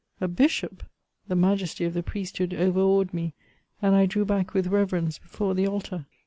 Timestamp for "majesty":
1.35-1.85